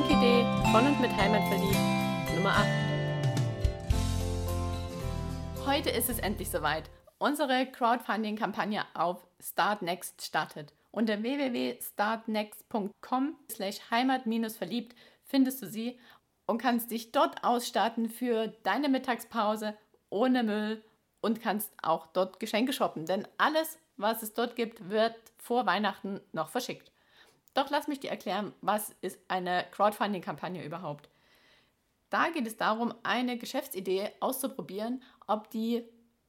Geschenkidee 0.00 0.44
von 0.72 0.86
und 0.86 0.98
mit 1.00 1.14
Heimat 1.14 1.42
verliebt 1.48 1.76
Nummer 2.34 2.50
8. 2.50 2.66
Heute 5.66 5.90
ist 5.90 6.08
es 6.08 6.18
endlich 6.18 6.48
soweit. 6.48 6.88
Unsere 7.18 7.66
Crowdfunding-Kampagne 7.66 8.86
auf 8.94 9.26
Startnext 9.40 10.24
startet. 10.24 10.72
Unter 10.90 11.22
www.startnext.com 11.22 13.36
slash 13.50 13.80
heimat-verliebt 13.90 14.96
findest 15.24 15.60
du 15.60 15.66
sie 15.66 15.98
und 16.46 16.56
kannst 16.58 16.90
dich 16.90 17.12
dort 17.12 17.44
ausstatten 17.44 18.08
für 18.08 18.48
deine 18.62 18.88
Mittagspause 18.88 19.76
ohne 20.08 20.44
Müll 20.44 20.82
und 21.20 21.42
kannst 21.42 21.70
auch 21.82 22.06
dort 22.06 22.40
Geschenke 22.40 22.72
shoppen. 22.72 23.04
Denn 23.04 23.28
alles, 23.36 23.78
was 23.98 24.22
es 24.22 24.32
dort 24.32 24.56
gibt, 24.56 24.88
wird 24.88 25.16
vor 25.36 25.66
Weihnachten 25.66 26.22
noch 26.32 26.48
verschickt. 26.48 26.90
Doch 27.54 27.70
lass 27.70 27.88
mich 27.88 28.00
dir 28.00 28.10
erklären, 28.10 28.52
was 28.60 28.94
ist 29.00 29.18
eine 29.28 29.66
Crowdfunding-Kampagne 29.72 30.64
überhaupt. 30.64 31.08
Da 32.10 32.28
geht 32.30 32.46
es 32.46 32.56
darum, 32.56 32.94
eine 33.02 33.38
Geschäftsidee 33.38 34.10
auszuprobieren, 34.20 35.02
ob 35.26 35.50
die 35.50 35.84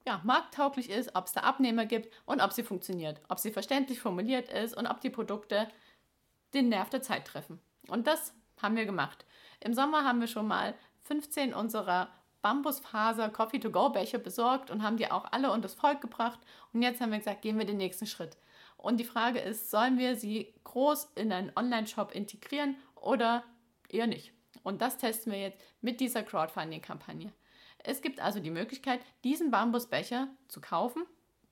ja, 0.05 0.21
markttauglich 0.23 0.89
ist, 0.89 1.15
ob 1.15 1.27
es 1.27 1.33
da 1.33 1.41
Abnehmer 1.41 1.85
gibt 1.85 2.13
und 2.25 2.41
ob 2.41 2.53
sie 2.53 2.63
funktioniert, 2.63 3.21
ob 3.29 3.39
sie 3.39 3.51
verständlich 3.51 3.99
formuliert 3.99 4.49
ist 4.49 4.75
und 4.75 4.87
ob 4.87 5.01
die 5.01 5.09
Produkte 5.09 5.67
den 6.53 6.69
Nerv 6.69 6.89
der 6.89 7.01
Zeit 7.01 7.25
treffen. 7.25 7.59
Und 7.87 8.07
das 8.07 8.33
haben 8.61 8.75
wir 8.75 8.85
gemacht. 8.85 9.25
Im 9.59 9.73
Sommer 9.73 10.03
haben 10.03 10.19
wir 10.19 10.27
schon 10.27 10.47
mal 10.47 10.75
15 11.03 11.53
unserer 11.53 12.09
Bambusfaser 12.41 13.29
Coffee-to-Go-Becher 13.29 14.17
besorgt 14.17 14.71
und 14.71 14.81
haben 14.81 14.97
die 14.97 15.11
auch 15.11 15.25
alle 15.31 15.51
unter 15.51 15.63
das 15.63 15.75
Volk 15.75 16.01
gebracht. 16.01 16.39
Und 16.73 16.81
jetzt 16.81 16.99
haben 16.99 17.11
wir 17.11 17.19
gesagt, 17.19 17.43
gehen 17.43 17.59
wir 17.59 17.65
den 17.65 17.77
nächsten 17.77 18.07
Schritt. 18.07 18.37
Und 18.81 18.99
die 18.99 19.05
Frage 19.05 19.39
ist, 19.39 19.69
sollen 19.69 19.99
wir 19.99 20.15
sie 20.15 20.53
groß 20.63 21.11
in 21.15 21.31
einen 21.31 21.51
Online-Shop 21.55 22.13
integrieren 22.13 22.75
oder 22.95 23.43
eher 23.89 24.07
nicht? 24.07 24.33
Und 24.63 24.81
das 24.81 24.97
testen 24.97 25.31
wir 25.31 25.39
jetzt 25.39 25.59
mit 25.81 25.99
dieser 25.99 26.23
Crowdfunding-Kampagne. 26.23 27.31
Es 27.83 28.01
gibt 28.01 28.19
also 28.19 28.39
die 28.39 28.49
Möglichkeit, 28.49 29.01
diesen 29.23 29.51
Bambusbecher 29.51 30.27
zu 30.47 30.61
kaufen 30.61 31.05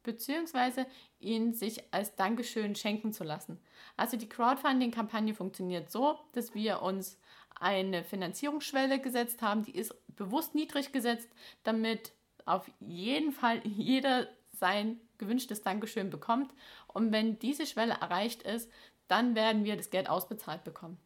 bzw. 0.03 0.85
ihn 1.19 1.53
sich 1.53 1.93
als 1.93 2.15
Dankeschön 2.15 2.75
schenken 2.75 3.13
zu 3.13 3.23
lassen. 3.23 3.59
Also 3.95 4.17
die 4.17 4.29
Crowdfunding-Kampagne 4.29 5.35
funktioniert 5.35 5.91
so, 5.91 6.17
dass 6.33 6.55
wir 6.55 6.81
uns 6.81 7.19
eine 7.59 8.03
Finanzierungsschwelle 8.03 8.99
gesetzt 8.99 9.41
haben, 9.41 9.63
die 9.63 9.75
ist 9.75 9.93
bewusst 10.15 10.55
niedrig 10.55 10.91
gesetzt, 10.91 11.29
damit 11.63 12.13
auf 12.45 12.69
jeden 12.79 13.31
Fall 13.33 13.61
jeder 13.65 14.27
sein 14.51 14.99
gewünschtes 15.19 15.61
Dankeschön 15.61 16.09
bekommt. 16.09 16.51
Und 16.87 17.11
wenn 17.11 17.37
diese 17.37 17.67
Schwelle 17.67 17.97
erreicht 18.01 18.43
ist, 18.43 18.71
dann 19.07 19.35
werden 19.35 19.63
wir 19.63 19.77
das 19.77 19.91
Geld 19.91 20.09
ausbezahlt 20.09 20.63
bekommen. 20.63 20.97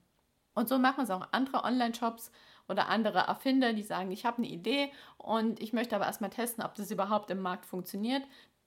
Und 0.53 0.69
so 0.69 0.77
machen 0.77 1.03
es 1.03 1.09
auch 1.09 1.27
andere 1.31 1.63
Online-Shops 1.63 2.31
oder 2.67 2.87
andere 2.87 3.19
Erfinder, 3.19 3.73
die 3.73 3.83
sagen, 3.83 4.11
ich 4.11 4.25
habe 4.25 4.37
eine 4.37 4.47
Idee 4.47 4.91
und 5.17 5.61
ich 5.61 5.73
möchte 5.73 5.95
aber 5.95 6.05
erstmal 6.05 6.29
testen, 6.29 6.63
ob 6.63 6.75
das 6.75 6.91
überhaupt 6.91 7.29
im 7.31 7.41
Markt 7.41 7.65
funktioniert. 7.65 8.23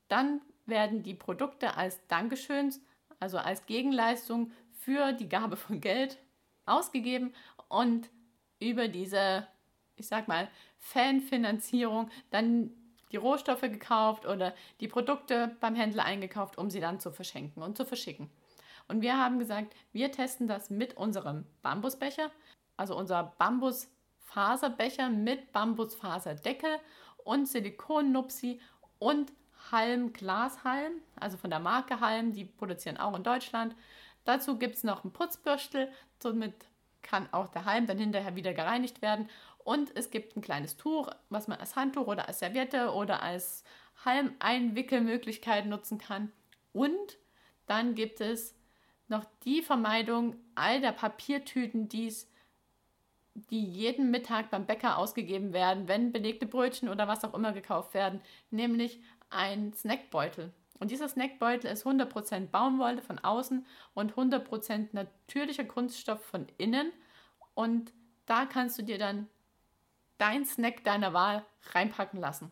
Dann 0.08 0.40
werden 0.66 1.02
die 1.02 1.14
Produkte 1.14 1.76
als 1.76 2.04
Dankeschöns, 2.08 2.80
also 3.20 3.38
als 3.38 3.66
Gegenleistung 3.66 4.52
für 4.72 5.12
die 5.12 5.28
Gabe 5.28 5.56
von 5.56 5.80
Geld 5.80 6.18
ausgegeben 6.66 7.32
und 7.68 8.10
über 8.60 8.88
diese, 8.88 9.46
ich 9.96 10.08
sag 10.08 10.28
mal, 10.28 10.48
Fanfinanzierung 10.78 12.10
dann 12.30 12.70
die 13.12 13.16
Rohstoffe 13.16 13.62
gekauft 13.62 14.26
oder 14.26 14.54
die 14.80 14.88
Produkte 14.88 15.56
beim 15.60 15.74
Händler 15.74 16.04
eingekauft, 16.04 16.58
um 16.58 16.70
sie 16.70 16.80
dann 16.80 17.00
zu 17.00 17.10
verschenken 17.10 17.62
und 17.62 17.76
zu 17.76 17.84
verschicken. 17.84 18.30
Und 18.88 19.02
wir 19.02 19.18
haben 19.18 19.38
gesagt, 19.38 19.74
wir 19.92 20.12
testen 20.12 20.46
das 20.46 20.70
mit 20.70 20.96
unserem 20.96 21.44
Bambusbecher, 21.62 22.30
also 22.76 22.96
unser 22.96 23.34
Bambusfaserbecher 23.38 25.10
mit 25.10 25.52
Bambusfaserdeckel 25.52 26.70
und 27.24 27.48
Silikonnupsi 27.48 28.60
und 28.98 29.32
Halm 29.72 30.12
Glashalm, 30.12 31.00
also 31.18 31.36
von 31.36 31.50
der 31.50 31.58
Marke 31.58 32.00
Halm, 32.00 32.32
die 32.32 32.44
produzieren 32.44 32.98
auch 32.98 33.16
in 33.16 33.24
Deutschland. 33.24 33.74
Dazu 34.24 34.58
gibt 34.58 34.76
es 34.76 34.84
noch 34.84 35.04
ein 35.04 35.12
Putzbürstel, 35.12 35.90
somit 36.22 36.54
kann 37.02 37.28
auch 37.32 37.48
der 37.48 37.64
Halm 37.64 37.86
dann 37.86 37.98
hinterher 37.98 38.36
wieder 38.36 38.52
gereinigt 38.52 39.02
werden. 39.02 39.28
Und 39.66 39.96
es 39.96 40.10
gibt 40.10 40.36
ein 40.36 40.42
kleines 40.42 40.76
Tuch, 40.76 41.10
was 41.28 41.48
man 41.48 41.58
als 41.58 41.74
Handtuch 41.74 42.06
oder 42.06 42.28
als 42.28 42.38
Serviette 42.38 42.92
oder 42.92 43.20
als 43.20 43.64
Halmeinwickelmöglichkeit 44.04 45.66
nutzen 45.66 45.98
kann. 45.98 46.30
Und 46.72 47.18
dann 47.66 47.96
gibt 47.96 48.20
es 48.20 48.54
noch 49.08 49.24
die 49.44 49.62
Vermeidung 49.62 50.36
all 50.54 50.80
der 50.80 50.92
Papiertüten, 50.92 51.88
die's, 51.88 52.30
die 53.34 53.64
jeden 53.64 54.12
Mittag 54.12 54.50
beim 54.50 54.66
Bäcker 54.66 54.98
ausgegeben 54.98 55.52
werden, 55.52 55.88
wenn 55.88 56.12
belegte 56.12 56.46
Brötchen 56.46 56.88
oder 56.88 57.08
was 57.08 57.24
auch 57.24 57.34
immer 57.34 57.52
gekauft 57.52 57.92
werden, 57.92 58.20
nämlich 58.52 59.00
ein 59.30 59.72
Snackbeutel. 59.72 60.52
Und 60.78 60.92
dieser 60.92 61.08
Snackbeutel 61.08 61.72
ist 61.72 61.84
100% 61.84 62.50
Baumwolle 62.50 63.02
von 63.02 63.18
außen 63.18 63.66
und 63.94 64.14
100% 64.14 64.90
natürlicher 64.92 65.64
Kunststoff 65.64 66.24
von 66.24 66.46
innen. 66.56 66.92
Und 67.54 67.92
da 68.26 68.46
kannst 68.46 68.78
du 68.78 68.84
dir 68.84 68.98
dann 68.98 69.26
dein 70.18 70.44
Snack 70.44 70.84
deiner 70.84 71.12
Wahl 71.12 71.44
reinpacken 71.72 72.20
lassen. 72.20 72.50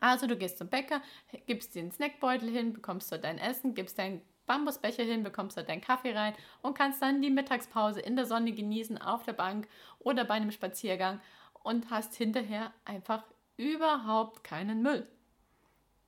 Also 0.00 0.26
du 0.26 0.36
gehst 0.36 0.58
zum 0.58 0.68
Bäcker, 0.68 1.02
gibst 1.46 1.74
den 1.74 1.92
Snackbeutel 1.92 2.48
hin, 2.48 2.72
bekommst 2.72 3.12
dort 3.12 3.24
dein 3.24 3.38
Essen, 3.38 3.74
gibst 3.74 3.98
deinen 3.98 4.22
Bambusbecher 4.46 5.02
hin, 5.02 5.22
bekommst 5.22 5.56
dort 5.56 5.68
deinen 5.68 5.80
Kaffee 5.80 6.16
rein 6.16 6.34
und 6.62 6.76
kannst 6.76 7.02
dann 7.02 7.22
die 7.22 7.30
Mittagspause 7.30 8.00
in 8.00 8.16
der 8.16 8.26
Sonne 8.26 8.52
genießen, 8.52 9.00
auf 9.00 9.24
der 9.24 9.32
Bank 9.32 9.68
oder 9.98 10.24
bei 10.24 10.34
einem 10.34 10.50
Spaziergang 10.50 11.20
und 11.62 11.90
hast 11.90 12.14
hinterher 12.14 12.72
einfach 12.84 13.24
überhaupt 13.56 14.44
keinen 14.44 14.82
Müll. 14.82 15.06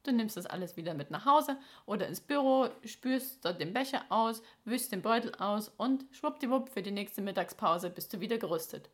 Du 0.03 0.13
nimmst 0.13 0.37
das 0.37 0.47
alles 0.47 0.77
wieder 0.77 0.95
mit 0.95 1.11
nach 1.11 1.25
Hause 1.25 1.59
oder 1.85 2.07
ins 2.07 2.21
Büro, 2.21 2.69
spürst 2.85 3.45
dort 3.45 3.61
den 3.61 3.73
Becher 3.73 4.05
aus, 4.09 4.41
wischst 4.65 4.93
den 4.93 5.03
Beutel 5.03 5.35
aus 5.35 5.69
und 5.69 6.05
schwuppdiwupp 6.13 6.69
für 6.69 6.83
die 6.83 6.93
nächste 6.93 7.23
Mittagspause 7.23 7.91
bist 7.91 8.13
du 8.13 8.21
wieder 8.21 8.39
gerüstet. 8.39 8.89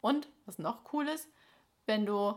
Und 0.00 0.28
was 0.46 0.58
noch 0.58 0.92
cool 0.92 1.08
ist, 1.08 1.28
wenn 1.86 2.06
du 2.06 2.34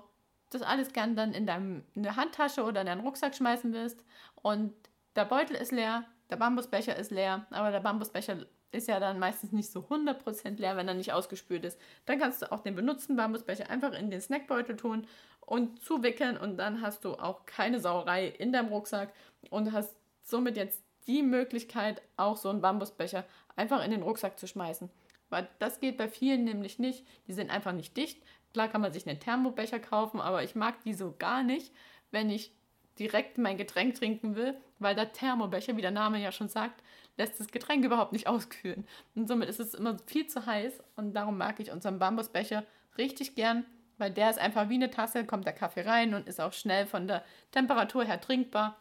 das 0.49 0.61
alles 0.61 0.94
gern 0.94 1.16
dann 1.16 1.33
in, 1.33 1.45
der 1.45 2.16
Handtasche 2.16 2.63
oder 2.63 2.81
in 2.81 2.88
deinen 2.88 3.01
Rucksack 3.01 3.35
schmeißen 3.35 3.73
willst 3.73 4.03
und 4.41 4.73
der 5.16 5.25
Beutel 5.25 5.55
ist 5.55 5.72
leer, 5.72 6.05
der 6.29 6.38
Bambusbecher 6.38 6.95
ist 6.95 7.11
leer, 7.11 7.45
aber 7.51 7.72
der 7.72 7.79
Bambusbecher 7.79 8.45
ist 8.72 8.88
ja 8.88 8.99
dann 8.99 9.19
meistens 9.19 9.51
nicht 9.51 9.72
so 9.72 9.81
100% 9.81 10.57
leer, 10.57 10.77
wenn 10.77 10.88
er 10.88 10.94
nicht 10.94 11.11
ausgespült 11.11 11.66
ist. 11.66 11.79
Dann 12.05 12.19
kannst 12.19 12.41
du 12.41 12.51
auch 12.51 12.61
den 12.61 12.75
benutzten 12.75 13.17
Bambusbecher 13.17 13.69
einfach 13.69 13.91
in 13.93 14.09
den 14.09 14.22
Snackbeutel 14.22 14.78
tun 14.78 15.07
und 15.41 15.81
zuwickeln 15.81 16.38
und 16.38 16.57
dann 16.57 16.81
hast 16.81 17.03
du 17.03 17.16
auch 17.16 17.45
keine 17.45 17.79
Sauerei 17.79 18.28
in 18.28 18.53
deinem 18.53 18.69
Rucksack 18.69 19.13
und 19.49 19.73
hast 19.73 19.95
somit 20.23 20.55
jetzt 20.55 20.81
die 21.07 21.23
Möglichkeit, 21.23 22.01
auch 22.16 22.38
so 22.38 22.49
einen 22.49 22.61
Bambusbecher 22.61 23.25
einfach 23.55 23.83
in 23.83 23.91
den 23.91 24.03
Rucksack 24.03 24.39
zu 24.39 24.47
schmeißen. 24.47 24.89
Weil 25.31 25.50
das 25.58 25.80
geht 25.80 25.97
bei 25.97 26.08
vielen 26.08 26.44
nämlich 26.44 26.78
nicht. 26.78 27.03
Die 27.25 27.34
sind 27.34 27.50
einfach 27.50 27.72
nicht 27.72 27.97
dicht. 27.97 28.22
Klar 28.53 28.68
kann 28.68 28.81
man 28.81 28.94
sich 28.94 29.08
einen 29.08 29.19
Thermobecher 29.19 29.80
kaufen, 29.80 30.19
aber 30.19 30.44
ich 30.44 30.56
mag 30.56 30.84
die 30.84 30.94
so 30.94 31.16
gar 31.18 31.42
nicht, 31.42 31.74
wenn 32.12 32.30
ich 32.30 32.52
direkt 33.00 33.38
mein 33.38 33.58
Getränk 33.58 33.96
trinken 33.96 34.36
will, 34.36 34.56
weil 34.78 34.94
der 34.94 35.14
Thermobecher, 35.14 35.78
wie 35.78 35.81
der 35.81 35.91
Name 35.91 36.22
ja 36.22 36.31
schon 36.31 36.50
sagt, 36.50 36.84
lässt 37.18 37.40
das 37.40 37.47
Getränk 37.47 37.86
überhaupt 37.86 38.12
nicht 38.12 38.28
auskühlen. 38.28 38.86
Und 39.16 39.28
somit 39.28 39.50
ist 39.50 39.62
es 39.62 39.74
immer 39.74 39.97
viel 40.06 40.28
zu 40.28 40.46
heiß 40.46 40.84
und 40.97 41.14
darum 41.14 41.38
mag 41.38 41.59
ich 41.59 41.72
unseren 41.72 41.97
Bambusbecher 41.97 42.66
richtig 42.97 43.36
gern, 43.36 43.66
weil 43.97 44.12
der 44.12 44.30
ist 44.30 44.40
einfach 44.40 44.68
wie 44.68 44.75
eine 44.75 44.91
Tasse, 44.91 45.25
kommt 45.25 45.46
der 45.46 45.53
Kaffee 45.53 45.81
rein 45.81 46.14
und 46.14 46.28
ist 46.28 46.41
auch 46.41 46.53
schnell 46.53 46.86
von 46.86 47.08
der 47.08 47.24
Temperatur 47.52 48.03
her 48.03 48.20
trinkbar. 48.20 48.78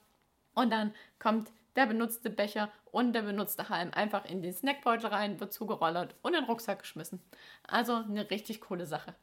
Und 0.54 0.70
dann 0.70 0.92
kommt 1.20 1.48
der 1.76 1.86
benutzte 1.86 2.30
Becher 2.30 2.70
und 2.90 3.12
der 3.12 3.22
benutzte 3.22 3.68
Halm 3.68 3.90
einfach 3.92 4.24
in 4.24 4.42
den 4.42 4.52
Snackbeutel 4.52 5.06
rein, 5.10 5.40
wird 5.40 5.52
zugerollert 5.52 6.14
und 6.22 6.34
in 6.34 6.40
den 6.40 6.48
Rucksack 6.48 6.80
geschmissen. 6.80 7.20
Also 7.66 7.94
eine 7.94 8.30
richtig 8.30 8.60
coole 8.60 8.86
Sache. 8.86 9.14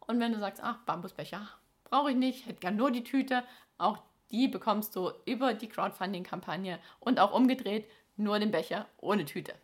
Und 0.00 0.20
wenn 0.20 0.32
du 0.32 0.38
sagst, 0.38 0.62
ach, 0.62 0.78
Bambusbecher 0.86 1.48
brauche 1.84 2.10
ich 2.10 2.16
nicht, 2.16 2.46
hätte 2.46 2.60
gern 2.60 2.76
nur 2.76 2.90
die 2.90 3.04
Tüte, 3.04 3.42
auch 3.78 3.98
die 4.30 4.48
bekommst 4.48 4.96
du 4.96 5.12
über 5.24 5.54
die 5.54 5.68
Crowdfunding-Kampagne 5.68 6.78
und 7.00 7.20
auch 7.20 7.32
umgedreht 7.32 7.88
nur 8.16 8.38
den 8.38 8.50
Becher 8.50 8.86
ohne 8.98 9.24
Tüte. 9.24 9.54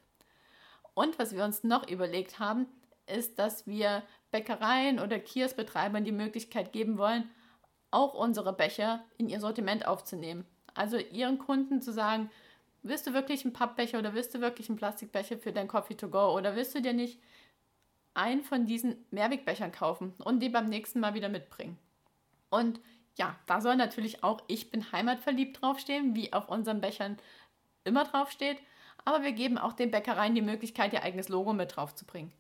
Und 0.95 1.19
was 1.19 1.35
wir 1.35 1.45
uns 1.45 1.65
noch 1.65 1.89
überlegt 1.89 2.39
haben, 2.39 2.67
ist, 3.07 3.39
dass 3.39 3.67
wir 3.67 4.03
Bäckereien 4.31 5.01
oder 5.01 5.19
Kioskbetreibern 5.19 6.05
die 6.05 6.13
Möglichkeit 6.13 6.73
geben 6.73 6.99
wollen, 6.99 7.31
auch 7.91 8.15
unsere 8.15 8.53
Becher 8.53 9.05
in 9.19 9.29
ihr 9.29 9.41
Sortiment 9.41 9.87
aufzunehmen. 9.87 10.47
Also 10.75 10.99
ihren 10.99 11.39
Kunden 11.39 11.81
zu 11.81 11.93
sagen, 11.93 12.31
willst 12.83 13.07
du 13.07 13.13
wirklich 13.13 13.45
einen 13.45 13.53
Pappbecher 13.53 13.99
oder 13.99 14.15
willst 14.15 14.35
du 14.35 14.41
wirklich 14.41 14.69
einen 14.69 14.79
Plastikbecher 14.79 15.39
für 15.39 15.53
dein 15.53 15.69
Coffee 15.69 15.95
to 15.95 16.09
go 16.09 16.37
oder 16.37 16.57
willst 16.57 16.75
du 16.75 16.81
dir 16.81 16.93
nicht 16.93 17.21
einen 18.15 18.43
von 18.43 18.67
diesen 18.67 19.05
Mehrwegbechern 19.11 19.73
kaufen 19.73 20.15
und 20.19 20.41
die 20.41 20.49
beim 20.49 20.69
nächsten 20.69 21.01
Mal 21.01 21.15
wieder 21.15 21.29
mitbringen? 21.29 21.79
Und 22.51 22.81
ja, 23.17 23.37
da 23.47 23.61
soll 23.61 23.77
natürlich 23.77 24.25
auch 24.25 24.43
Ich 24.47 24.71
bin 24.71 24.91
heimatverliebt 24.93 25.61
draufstehen, 25.61 26.15
wie 26.15 26.33
auf 26.33 26.49
unseren 26.49 26.81
Bechern 26.81 27.19
immer 27.85 28.05
draufsteht. 28.05 28.59
Aber 29.05 29.23
wir 29.23 29.33
geben 29.33 29.59
auch 29.59 29.73
den 29.73 29.91
Bäckereien 29.91 30.35
die 30.35 30.43
Möglichkeit, 30.43 30.93
ihr 30.93 31.03
eigenes 31.03 31.29
Logo 31.29 31.53
mit 31.53 31.77
draufzubringen. 31.77 32.33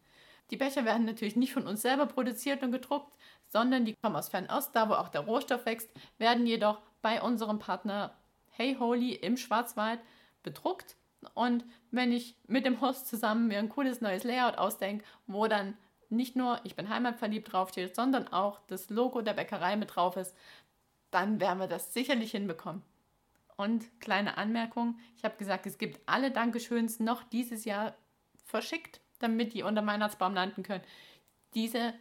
Die 0.50 0.56
Becher 0.56 0.85
werden 0.85 1.06
natürlich 1.06 1.37
nicht 1.37 1.52
von 1.52 1.67
uns 1.67 1.82
selber 1.82 2.06
produziert 2.06 2.62
und 2.62 2.73
gedruckt, 2.73 3.12
sondern 3.49 3.85
die 3.85 3.94
kommen 4.02 4.17
aus 4.17 4.28
Fernost, 4.28 4.75
da 4.75 4.88
wo 4.88 4.94
auch 4.94 5.08
der 5.08 5.23
Rohstoff 5.23 5.67
wächst, 5.67 5.90
werden 6.19 6.46
jedoch 6.46 6.78
bei 7.00 7.20
unserem 7.20 7.58
Partner 7.58 8.14
Hey 8.54 8.76
Holy 8.78 9.12
im 9.14 9.37
Schwarzwald 9.37 10.00
bedruckt. 10.43 10.96
Und 11.34 11.64
wenn 11.90 12.12
ich 12.12 12.37
mit 12.46 12.66
dem 12.66 12.81
Host 12.81 13.08
zusammen 13.08 13.49
mir 13.49 13.58
ein 13.58 13.69
cooles 13.69 14.00
neues 14.00 14.25
Layout 14.25 14.58
ausdenke, 14.58 15.04
wo 15.26 15.46
dann 15.46 15.76
nicht 16.10 16.37
nur 16.37 16.60
ich 16.64 16.76
bin 16.76 16.88
heimatverliebt 16.88 17.52
draufsteht, 17.52 17.96
sondern 17.96 18.28
auch 18.28 18.60
das 18.66 18.90
Logo 18.90 19.22
der 19.22 19.32
Bäckerei 19.32 19.76
mit 19.76 19.96
drauf 19.96 20.16
ist, 20.16 20.37
dann 21.10 21.40
werden 21.40 21.58
wir 21.58 21.66
das 21.66 21.94
sicherlich 21.94 22.32
hinbekommen. 22.32 22.82
Und 23.56 23.84
kleine 24.00 24.37
Anmerkung, 24.37 24.99
ich 25.16 25.25
habe 25.25 25.37
gesagt, 25.37 25.66
es 25.66 25.78
gibt 25.78 26.00
alle 26.06 26.31
Dankeschöns 26.31 27.00
noch 27.00 27.22
dieses 27.22 27.64
Jahr 27.64 27.94
verschickt, 28.44 29.00
damit 29.19 29.54
die 29.54 29.62
unter 29.62 29.87
Weihnachtsbaum 29.87 30.34
landen 30.34 30.62
können. 30.62 30.84
Diese 31.54 31.94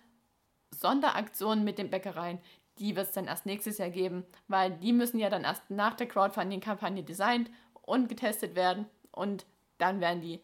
Sonderaktion 0.71 1.63
mit 1.63 1.77
den 1.77 1.89
Bäckereien, 1.89 2.39
die 2.79 2.95
wird 2.95 3.07
es 3.07 3.13
dann 3.13 3.27
erst 3.27 3.45
nächstes 3.45 3.77
Jahr 3.77 3.89
geben, 3.89 4.25
weil 4.47 4.71
die 4.71 4.93
müssen 4.93 5.19
ja 5.19 5.29
dann 5.29 5.43
erst 5.43 5.69
nach 5.69 5.95
der 5.95 6.07
Crowdfunding-Kampagne 6.07 7.03
designt 7.03 7.51
und 7.83 8.09
getestet 8.09 8.55
werden 8.55 8.85
und 9.11 9.45
dann 9.77 9.99
werden 9.99 10.21
die 10.21 10.41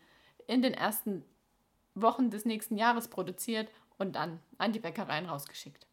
in 0.48 0.62
den 0.62 0.74
ersten 0.74 1.24
Wochen 1.96 2.30
des 2.30 2.46
nächsten 2.46 2.78
Jahres 2.78 3.08
produziert 3.08 3.70
und 3.98 4.16
dann 4.16 4.40
an 4.58 4.72
die 4.72 4.80
Bäckereien 4.80 5.26
rausgeschickt. 5.26 5.88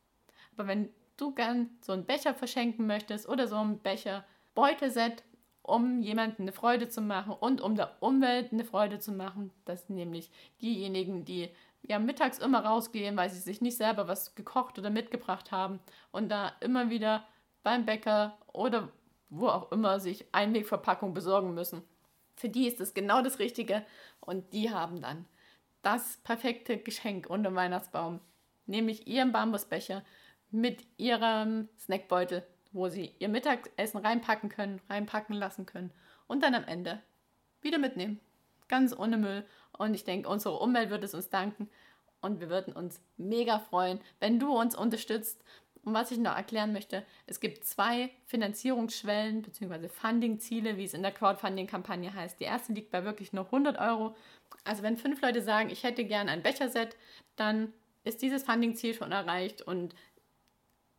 Aber 0.56 0.66
wenn 0.66 0.90
du 1.16 1.34
gern 1.34 1.70
so 1.80 1.92
einen 1.92 2.04
Becher 2.04 2.34
verschenken 2.34 2.86
möchtest 2.86 3.28
oder 3.28 3.48
so 3.48 3.56
ein 3.56 3.78
Becher 3.78 4.24
Beutelset, 4.54 5.22
um 5.64 6.02
jemandem 6.02 6.44
eine 6.44 6.52
Freude 6.52 6.90
zu 6.90 7.00
machen 7.00 7.32
und 7.32 7.62
um 7.62 7.74
der 7.74 7.96
Umwelt 8.00 8.52
eine 8.52 8.64
Freude 8.64 8.98
zu 8.98 9.12
machen, 9.12 9.50
das 9.64 9.86
sind 9.86 9.96
nämlich 9.96 10.30
diejenigen, 10.60 11.24
die 11.24 11.48
ja 11.82 11.98
mittags 11.98 12.38
immer 12.38 12.64
rausgehen, 12.64 13.16
weil 13.16 13.30
sie 13.30 13.40
sich 13.40 13.62
nicht 13.62 13.78
selber 13.78 14.06
was 14.06 14.34
gekocht 14.34 14.78
oder 14.78 14.90
mitgebracht 14.90 15.52
haben 15.52 15.80
und 16.12 16.28
da 16.28 16.52
immer 16.60 16.90
wieder 16.90 17.24
beim 17.62 17.86
Bäcker 17.86 18.36
oder 18.52 18.90
wo 19.30 19.48
auch 19.48 19.72
immer 19.72 20.00
sich 20.00 20.26
Einwegverpackung 20.32 21.14
besorgen 21.14 21.54
müssen. 21.54 21.82
Für 22.36 22.50
die 22.50 22.66
ist 22.66 22.80
es 22.80 22.92
genau 22.92 23.22
das 23.22 23.38
Richtige 23.38 23.86
und 24.20 24.52
die 24.52 24.70
haben 24.70 25.00
dann 25.00 25.24
das 25.80 26.18
perfekte 26.24 26.76
Geschenk 26.76 27.28
unter 27.30 27.54
Weihnachtsbaum, 27.54 28.20
nämlich 28.66 29.06
ihren 29.06 29.32
Bambusbecher 29.32 30.04
mit 30.50 30.84
ihrem 30.98 31.70
Snackbeutel, 31.78 32.46
wo 32.74 32.88
sie 32.88 33.14
ihr 33.18 33.28
Mittagessen 33.28 33.98
reinpacken 33.98 34.50
können, 34.50 34.80
reinpacken 34.90 35.34
lassen 35.34 35.64
können 35.64 35.92
und 36.26 36.42
dann 36.42 36.54
am 36.54 36.64
Ende 36.64 37.00
wieder 37.62 37.78
mitnehmen. 37.78 38.20
Ganz 38.68 38.96
ohne 38.96 39.16
Müll. 39.16 39.46
Und 39.76 39.94
ich 39.94 40.04
denke, 40.04 40.28
unsere 40.28 40.58
Umwelt 40.58 40.90
wird 40.90 41.04
es 41.04 41.14
uns 41.14 41.30
danken 41.30 41.70
und 42.20 42.40
wir 42.40 42.50
würden 42.50 42.74
uns 42.74 43.00
mega 43.16 43.58
freuen, 43.58 44.00
wenn 44.20 44.38
du 44.38 44.54
uns 44.54 44.76
unterstützt. 44.76 45.42
Und 45.82 45.92
was 45.92 46.10
ich 46.10 46.18
noch 46.18 46.34
erklären 46.34 46.72
möchte, 46.72 47.04
es 47.26 47.40
gibt 47.40 47.64
zwei 47.64 48.10
Finanzierungsschwellen 48.24 49.42
bzw. 49.42 49.88
Funding-Ziele, 49.88 50.78
wie 50.78 50.84
es 50.84 50.94
in 50.94 51.02
der 51.02 51.12
Crowdfunding-Kampagne 51.12 52.14
heißt. 52.14 52.40
Die 52.40 52.44
erste 52.44 52.72
liegt 52.72 52.90
bei 52.90 53.04
wirklich 53.04 53.34
nur 53.34 53.44
100 53.46 53.78
Euro 53.78 54.14
also 54.64 54.82
wenn 54.82 54.96
fünf 54.96 55.20
Leute 55.20 55.42
sagen, 55.42 55.70
ich 55.70 55.82
hätte 55.82 56.04
gern 56.04 56.28
ein 56.28 56.42
Becherset, 56.42 56.96
dann 57.36 57.72
ist 58.02 58.22
dieses 58.22 58.42
Funding-Ziel 58.42 58.94
schon 58.94 59.12
erreicht 59.12 59.62
und 59.62 59.94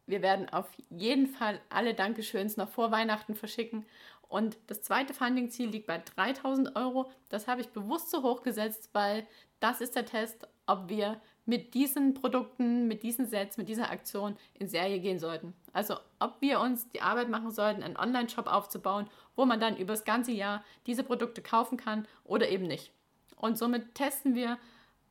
wir 0.07 0.21
werden 0.21 0.49
auf 0.49 0.69
jeden 0.89 1.27
Fall 1.27 1.59
alle 1.69 1.93
Dankeschöns 1.93 2.57
noch 2.57 2.69
vor 2.69 2.91
Weihnachten 2.91 3.35
verschicken. 3.35 3.85
Und 4.27 4.57
das 4.67 4.81
zweite 4.81 5.13
Funding-Ziel 5.13 5.69
liegt 5.69 5.87
bei 5.87 6.01
3000 6.15 6.75
Euro. 6.75 7.09
Das 7.29 7.47
habe 7.47 7.61
ich 7.61 7.69
bewusst 7.69 8.11
so 8.11 8.23
hoch 8.23 8.41
gesetzt, 8.41 8.89
weil 8.93 9.25
das 9.59 9.81
ist 9.81 9.95
der 9.95 10.05
Test, 10.05 10.47
ob 10.65 10.89
wir 10.89 11.21
mit 11.45 11.75
diesen 11.75 12.15
Produkten, 12.15 12.87
mit 12.87 13.03
diesen 13.03 13.27
Sets, 13.27 13.57
mit 13.57 13.69
dieser 13.69 13.91
Aktion 13.91 14.35
in 14.55 14.67
Serie 14.67 14.99
gehen 14.99 15.19
sollten. 15.19 15.53
Also 15.73 15.95
ob 16.19 16.41
wir 16.41 16.59
uns 16.59 16.89
die 16.89 17.01
Arbeit 17.01 17.29
machen 17.29 17.51
sollten, 17.51 17.83
einen 17.83 17.97
Online-Shop 17.97 18.47
aufzubauen, 18.47 19.07
wo 19.35 19.45
man 19.45 19.59
dann 19.59 19.77
über 19.77 19.93
das 19.93 20.05
ganze 20.05 20.31
Jahr 20.31 20.63
diese 20.87 21.03
Produkte 21.03 21.41
kaufen 21.41 21.77
kann 21.77 22.07
oder 22.23 22.49
eben 22.49 22.65
nicht. 22.65 22.91
Und 23.35 23.57
somit 23.57 23.93
testen 23.93 24.33
wir, 24.33 24.57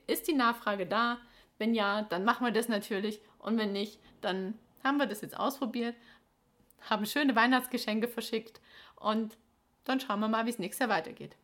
ist 0.06 0.26
die 0.26 0.34
Nachfrage 0.34 0.86
da? 0.86 1.18
Wenn 1.58 1.74
ja, 1.74 2.02
dann 2.02 2.24
machen 2.24 2.44
wir 2.44 2.52
das 2.52 2.68
natürlich. 2.68 3.20
Und 3.38 3.56
wenn 3.58 3.72
nicht, 3.72 4.00
dann 4.20 4.58
haben 4.84 4.98
wir 4.98 5.06
das 5.06 5.22
jetzt 5.22 5.36
ausprobiert, 5.36 5.96
haben 6.88 7.06
schöne 7.06 7.34
Weihnachtsgeschenke 7.34 8.08
verschickt 8.08 8.60
und 8.96 9.36
dann 9.84 10.00
schauen 10.00 10.20
wir 10.20 10.28
mal, 10.28 10.46
wie 10.46 10.50
es 10.50 10.58
nächstes 10.58 10.80
Jahr 10.80 10.96
weitergeht. 10.96 11.36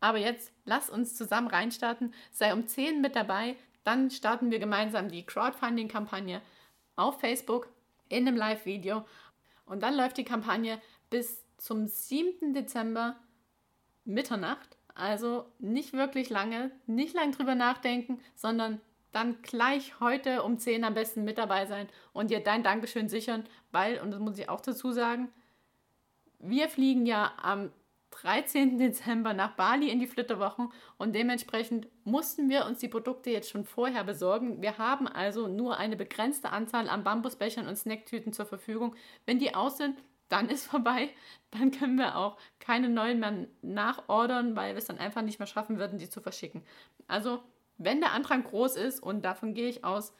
Aber 0.00 0.18
jetzt 0.18 0.52
lass 0.64 0.90
uns 0.90 1.16
zusammen 1.16 1.48
reinstarten. 1.48 2.14
Sei 2.30 2.52
um 2.52 2.66
10 2.66 3.00
mit 3.00 3.16
dabei. 3.16 3.56
Dann 3.84 4.10
starten 4.10 4.50
wir 4.50 4.58
gemeinsam 4.58 5.08
die 5.08 5.24
Crowdfunding-Kampagne 5.24 6.40
auf 6.96 7.20
Facebook 7.20 7.68
in 8.08 8.26
einem 8.28 8.36
Live-Video. 8.36 9.04
Und 9.66 9.82
dann 9.82 9.96
läuft 9.96 10.18
die 10.18 10.24
Kampagne 10.24 10.80
bis 11.10 11.44
zum 11.56 11.86
7. 11.86 12.54
Dezember 12.54 13.16
Mitternacht. 14.04 14.76
Also 14.94 15.46
nicht 15.58 15.92
wirklich 15.92 16.30
lange, 16.30 16.70
nicht 16.86 17.14
lang 17.14 17.32
drüber 17.32 17.54
nachdenken, 17.54 18.20
sondern 18.34 18.80
dann 19.12 19.40
gleich 19.42 20.00
heute 20.00 20.42
um 20.42 20.58
10 20.58 20.84
am 20.84 20.94
besten 20.94 21.24
mit 21.24 21.38
dabei 21.38 21.66
sein 21.66 21.88
und 22.12 22.30
dir 22.30 22.40
dein 22.40 22.62
Dankeschön 22.62 23.08
sichern, 23.08 23.44
weil, 23.70 24.00
und 24.00 24.10
das 24.10 24.20
muss 24.20 24.38
ich 24.38 24.48
auch 24.48 24.60
dazu 24.60 24.92
sagen, 24.92 25.30
wir 26.38 26.68
fliegen 26.68 27.06
ja 27.06 27.32
am 27.42 27.72
13. 28.10 28.78
Dezember 28.78 29.34
nach 29.34 29.54
Bali 29.54 29.90
in 29.90 30.00
die 30.00 30.06
Flitterwochen 30.06 30.72
und 30.96 31.14
dementsprechend 31.14 31.88
mussten 32.04 32.48
wir 32.48 32.66
uns 32.66 32.78
die 32.78 32.88
Produkte 32.88 33.30
jetzt 33.30 33.50
schon 33.50 33.64
vorher 33.64 34.04
besorgen. 34.04 34.62
Wir 34.62 34.78
haben 34.78 35.06
also 35.06 35.46
nur 35.46 35.76
eine 35.76 35.96
begrenzte 35.96 36.50
Anzahl 36.50 36.88
an 36.88 37.04
Bambusbechern 37.04 37.68
und 37.68 37.76
Snacktüten 37.76 38.32
zur 38.32 38.46
Verfügung. 38.46 38.96
Wenn 39.26 39.38
die 39.38 39.54
aus 39.54 39.76
sind, 39.76 39.98
dann 40.28 40.48
ist 40.48 40.66
vorbei. 40.70 41.10
Dann 41.50 41.70
können 41.70 41.96
wir 41.96 42.16
auch 42.16 42.38
keine 42.58 42.88
neuen 42.88 43.20
mehr 43.20 43.46
nachordern, 43.62 44.56
weil 44.56 44.74
wir 44.74 44.78
es 44.78 44.86
dann 44.86 44.98
einfach 44.98 45.22
nicht 45.22 45.38
mehr 45.38 45.46
schaffen 45.46 45.78
würden, 45.78 45.98
die 45.98 46.10
zu 46.10 46.20
verschicken. 46.20 46.62
Also, 47.06 47.42
wenn 47.78 48.00
der 48.00 48.12
Antrag 48.12 48.44
groß 48.44 48.76
ist, 48.76 49.02
und 49.02 49.24
davon 49.24 49.54
gehe 49.54 49.68
ich 49.68 49.84
aus, 49.84 50.12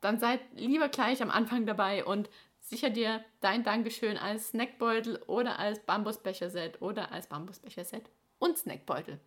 dann 0.00 0.18
seid 0.18 0.40
lieber 0.54 0.88
gleich 0.88 1.22
am 1.22 1.30
Anfang 1.30 1.66
dabei 1.66 2.04
und 2.04 2.28
sicher 2.60 2.90
dir 2.90 3.24
dein 3.40 3.64
Dankeschön 3.64 4.16
als 4.16 4.50
Snackbeutel 4.50 5.22
oder 5.26 5.58
als 5.58 5.80
Bambusbecher-Set 5.80 6.80
oder 6.82 7.12
als 7.12 7.26
Bambusbecher-Set 7.26 8.10
und 8.38 8.58
Snackbeutel. 8.58 9.18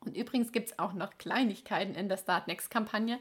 Und 0.00 0.16
übrigens 0.16 0.52
gibt 0.52 0.70
es 0.70 0.78
auch 0.78 0.92
noch 0.92 1.16
Kleinigkeiten 1.18 1.94
in 1.94 2.08
der 2.08 2.16
Start 2.16 2.46
Next-Kampagne 2.46 3.18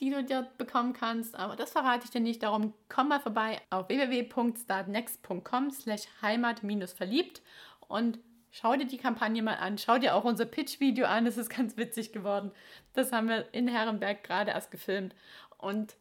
die 0.00 0.10
du 0.10 0.22
dir 0.22 0.46
bekommen 0.58 0.92
kannst. 0.92 1.36
Aber 1.36 1.56
das 1.56 1.72
verrate 1.72 2.04
ich 2.04 2.10
dir 2.10 2.20
nicht. 2.20 2.42
Darum 2.42 2.74
komm 2.88 3.08
mal 3.08 3.20
vorbei 3.20 3.60
auf 3.70 3.88
www.startnext.com 3.88 5.70
slash 5.70 6.02
heimat-verliebt 6.22 7.42
und 7.88 8.18
schau 8.58 8.74
dir 8.76 8.86
die 8.86 8.98
Kampagne 8.98 9.42
mal 9.42 9.54
an. 9.54 9.78
Schau 9.78 9.98
dir 9.98 10.14
auch 10.14 10.24
unser 10.24 10.46
Pitch-Video 10.46 11.06
an. 11.06 11.24
Das 11.24 11.36
ist 11.36 11.50
ganz 11.50 11.76
witzig 11.76 12.12
geworden. 12.12 12.52
Das 12.94 13.12
haben 13.12 13.28
wir 13.28 13.52
in 13.52 13.68
Herrenberg 13.68 14.24
gerade 14.24 14.52
erst 14.52 14.70
gefilmt. 14.70 15.14
Und 15.58 15.96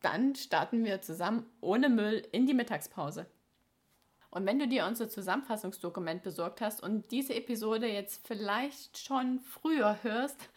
dann 0.00 0.34
starten 0.34 0.84
wir 0.84 1.02
zusammen 1.02 1.46
ohne 1.60 1.88
Müll 1.88 2.26
in 2.32 2.46
die 2.46 2.54
Mittagspause. 2.54 3.26
Und 4.30 4.44
wenn 4.44 4.58
du 4.58 4.68
dir 4.68 4.86
unser 4.86 5.08
Zusammenfassungsdokument 5.08 6.22
besorgt 6.22 6.60
hast 6.60 6.82
und 6.82 7.10
diese 7.10 7.34
Episode 7.34 7.86
jetzt 7.86 8.26
vielleicht 8.26 8.98
schon 8.98 9.40
früher 9.40 9.98
hörst, 10.02 10.50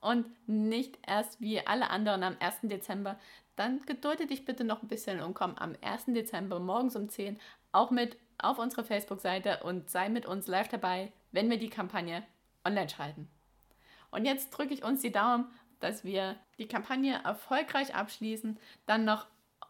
und 0.00 0.26
nicht 0.48 0.98
erst 1.06 1.40
wie 1.40 1.66
alle 1.66 1.90
anderen 1.90 2.22
am 2.22 2.36
1. 2.38 2.58
Dezember, 2.62 3.18
dann 3.56 3.82
gedulde 3.86 4.26
dich 4.26 4.44
bitte 4.44 4.62
noch 4.62 4.82
ein 4.82 4.88
bisschen 4.88 5.20
und 5.20 5.34
komm 5.34 5.56
am 5.56 5.74
1. 5.80 6.06
Dezember 6.08 6.60
morgens 6.60 6.94
um 6.94 7.08
10 7.08 7.40
auch 7.72 7.90
mit 7.90 8.16
auf 8.38 8.58
unsere 8.58 8.84
Facebook-Seite 8.84 9.60
und 9.62 9.90
sei 9.90 10.08
mit 10.08 10.26
uns 10.26 10.46
live 10.46 10.68
dabei, 10.68 11.12
wenn 11.32 11.50
wir 11.50 11.58
die 11.58 11.70
Kampagne 11.70 12.22
online 12.64 12.88
schalten. 12.88 13.28
Und 14.10 14.24
jetzt 14.24 14.50
drücke 14.50 14.74
ich 14.74 14.84
uns 14.84 15.02
die 15.02 15.12
Daumen, 15.12 15.46
dass 15.80 16.04
wir 16.04 16.36
die 16.58 16.68
Kampagne 16.68 17.20
erfolgreich 17.24 17.94
abschließen, 17.94 18.58
dann 18.86 19.04
noch 19.04 19.26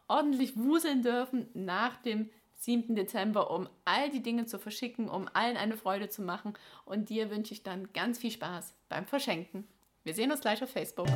ordentlich 0.07 0.57
wuseln 0.57 1.01
dürfen 1.01 1.49
nach 1.53 1.97
dem 1.97 2.29
7. 2.55 2.95
Dezember, 2.95 3.51
um 3.51 3.69
all 3.85 4.09
die 4.09 4.23
Dinge 4.23 4.45
zu 4.45 4.57
verschicken, 4.57 5.09
um 5.09 5.29
allen 5.33 5.57
eine 5.57 5.77
Freude 5.77 6.09
zu 6.09 6.21
machen. 6.21 6.53
Und 6.85 7.09
dir 7.09 7.29
wünsche 7.29 7.53
ich 7.53 7.63
dann 7.63 7.91
ganz 7.93 8.17
viel 8.19 8.31
Spaß 8.31 8.73
beim 8.89 9.05
Verschenken. 9.05 9.67
Wir 10.03 10.13
sehen 10.13 10.31
uns 10.31 10.41
gleich 10.41 10.63
auf 10.63 10.71
Facebook. 10.71 11.07